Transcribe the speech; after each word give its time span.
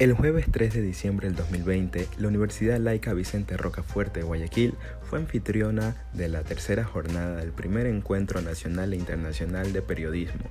El 0.00 0.14
jueves 0.14 0.46
3 0.50 0.72
de 0.72 0.80
diciembre 0.80 1.26
del 1.26 1.36
2020, 1.36 2.08
la 2.16 2.28
Universidad 2.28 2.78
Laica 2.78 3.12
Vicente 3.12 3.58
Rocafuerte 3.58 4.20
de 4.20 4.24
Guayaquil 4.24 4.72
fue 5.02 5.18
anfitriona 5.18 5.94
de 6.14 6.28
la 6.28 6.42
tercera 6.42 6.84
jornada 6.84 7.36
del 7.36 7.52
primer 7.52 7.86
encuentro 7.86 8.40
nacional 8.40 8.94
e 8.94 8.96
internacional 8.96 9.74
de 9.74 9.82
periodismo, 9.82 10.46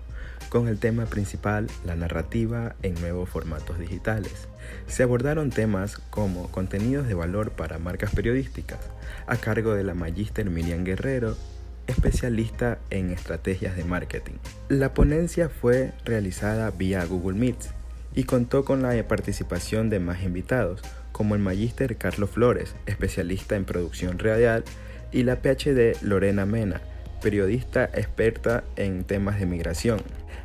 con 0.50 0.68
el 0.68 0.78
tema 0.78 1.08
principal 1.08 1.66
la 1.84 1.96
narrativa 1.96 2.76
en 2.84 2.94
nuevos 3.02 3.28
formatos 3.28 3.80
digitales. 3.80 4.48
Se 4.86 5.02
abordaron 5.02 5.50
temas 5.50 5.98
como 5.98 6.52
contenidos 6.52 7.08
de 7.08 7.16
valor 7.16 7.50
para 7.50 7.80
marcas 7.80 8.14
periodísticas, 8.14 8.78
a 9.26 9.36
cargo 9.36 9.74
de 9.74 9.84
la 9.84 9.96
magíster 9.96 10.48
Miriam 10.48 10.84
Guerrero, 10.84 11.36
especialista 11.88 12.78
en 12.92 13.10
estrategias 13.10 13.76
de 13.76 13.84
marketing. 13.84 14.36
La 14.68 14.94
ponencia 14.94 15.50
fue 15.50 15.92
realizada 16.06 16.70
vía 16.70 17.04
Google 17.04 17.40
Meets 17.40 17.72
y 18.20 18.26
contó 18.26 18.66
con 18.66 18.82
la 18.82 19.02
participación 19.08 19.90
de 19.90 20.02
más 20.02 20.24
invitados, 20.24 20.82
como 21.14 21.36
el 21.36 21.42
magíster 21.42 21.96
Carlos 21.96 22.30
Flores, 22.30 22.76
especialista 22.86 23.56
en 23.56 23.64
producción 23.64 24.20
radial, 24.20 24.66
y 25.14 25.24
la 25.24 25.38
PhD 25.38 25.96
Lorena 26.02 26.46
Mena, 26.46 26.82
periodista 27.22 27.86
experta 27.86 28.66
en 28.76 29.06
temas 29.06 29.40
de 29.40 29.46
migración. 29.46 30.02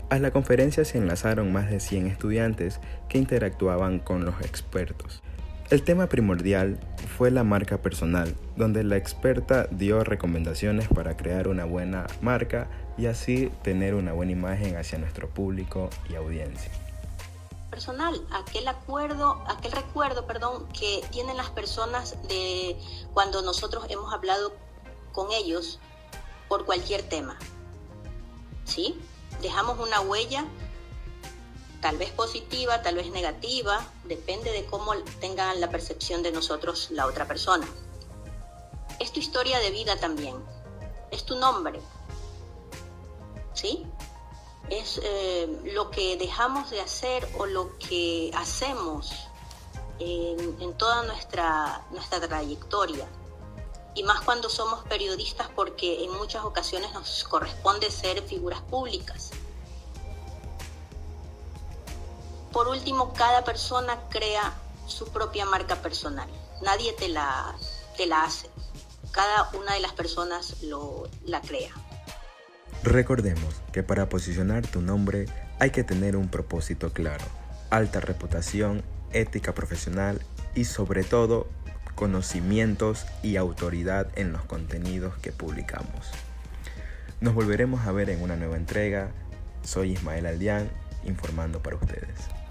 A 0.09 0.20
la 0.20 0.30
conferencia 0.30 0.84
se 0.84 0.98
enlazaron 0.98 1.52
más 1.52 1.68
de 1.68 1.80
100 1.80 2.06
estudiantes 2.06 2.79
que 3.09 3.18
interactuaban 3.18 3.98
con 3.98 4.24
los 4.24 4.41
expertos. 4.43 5.24
El 5.68 5.82
tema 5.82 6.09
primordial 6.09 6.79
fue 7.18 7.32
la 7.32 7.43
marca 7.43 7.79
personal, 7.79 8.37
donde 8.56 8.84
la 8.84 8.98
experta 8.98 9.66
dio 9.73 10.04
recomendaciones 10.04 10.87
para 10.87 11.16
crear 11.16 11.48
una 11.48 11.65
buena 11.65 12.06
marca 12.23 12.68
y 12.96 13.06
así 13.06 13.51
tener 13.65 13.96
una 13.96 14.12
buena 14.12 14.30
imagen 14.30 14.77
hacia 14.77 15.01
nuestro 15.01 15.29
público 15.29 15.91
y 16.09 16.15
audiencia 16.15 16.70
personal, 17.74 18.24
aquel 18.30 18.69
acuerdo, 18.69 19.42
aquel 19.48 19.73
recuerdo, 19.73 20.28
perdón, 20.28 20.69
que 20.69 21.05
tienen 21.10 21.37
las 21.37 21.51
personas 21.51 22.15
de 22.29 22.79
cuando 23.12 23.43
nosotros 23.43 23.87
hemos 23.88 24.15
hablado 24.15 24.52
con 25.12 25.32
ellos 25.32 25.80
por 26.49 26.66
cualquier 26.66 27.02
tema. 27.02 27.37
¿Sí? 28.65 28.96
Dejamos 29.43 29.80
una 29.80 30.01
huella, 30.02 30.45
tal 31.80 31.99
vez 31.99 32.12
positiva, 32.12 32.80
tal 32.80 32.95
vez 32.95 33.10
negativa, 33.10 33.84
depende 34.04 34.52
de 34.52 34.65
cómo 34.66 34.95
tengan 35.21 35.60
la 35.60 35.68
percepción 35.68 36.23
de 36.23 36.30
nosotros 36.30 36.93
la 36.93 37.06
otra 37.06 37.27
persona. 37.27 37.66
Es 39.01 39.12
tu 39.12 39.18
historia 39.18 39.59
de 39.59 39.73
vida 39.73 39.96
también, 39.96 40.37
es 41.10 41.24
tu 41.24 41.34
nombre, 41.34 41.80
¿sí? 43.52 43.84
Es 44.70 45.01
eh, 45.02 45.60
lo 45.65 45.90
que 45.90 46.16
dejamos 46.16 46.70
de 46.70 46.80
hacer 46.80 47.29
o 47.38 47.46
lo 47.46 47.76
que 47.79 48.30
hacemos 48.34 49.12
en, 49.98 50.74
toda 50.76 51.02
nuestra, 51.04 51.84
nuestra 51.90 52.21
trayectoria. 52.21 53.06
Y 53.95 54.02
más 54.02 54.23
cuando 54.23 54.48
somos 54.48 54.84
periodistas 54.84 55.48
porque 55.54 56.04
en 56.04 56.12
muchas 56.12 56.45
ocasiones 56.45 56.93
nos 56.93 57.24
corresponde 57.24 57.90
ser 57.90 58.23
figuras 58.23 58.60
públicas. 58.62 59.30
Por 62.52 62.68
último, 62.68 63.12
cada 63.12 63.45
persona 63.45 64.09
crea 64.09 64.54
su 64.87 65.09
propia 65.09 65.44
marca 65.44 65.76
personal. 65.76 66.28
Nadie 66.62 66.93
te 66.93 67.09
la, 67.09 67.54
te 67.97 68.06
la 68.06 68.25
hace. 68.25 68.50
Cada 69.12 69.50
una 69.54 69.75
de 69.75 69.81
las 69.81 69.93
personas 69.93 70.62
lo, 70.62 71.09
la 71.25 71.41
crea. 71.41 71.72
Recordemos 72.83 73.62
que 73.72 73.83
para 73.83 74.09
posicionar 74.09 74.67
tu 74.67 74.81
nombre 74.81 75.27
hay 75.59 75.71
que 75.71 75.84
tener 75.84 76.17
un 76.17 76.28
propósito 76.28 76.93
claro, 76.93 77.25
alta 77.71 78.00
reputación, 78.00 78.83
ética 79.12 79.55
profesional 79.55 80.21
y 80.55 80.65
sobre 80.65 81.05
todo 81.05 81.49
conocimientos 81.95 83.06
y 83.22 83.37
autoridad 83.37 84.09
en 84.17 84.33
los 84.33 84.45
contenidos 84.45 85.17
que 85.19 85.33
publicamos. 85.33 86.11
Nos 87.21 87.34
volveremos 87.34 87.87
a 87.87 87.93
ver 87.93 88.11
en 88.11 88.23
una 88.23 88.37
nueva 88.37 88.57
entrega. 88.57 89.09
Soy 89.63 89.93
Ismael 89.93 90.27
Aldián, 90.27 90.69
informando 91.05 91.63
para 91.63 91.77
ustedes. 91.77 92.44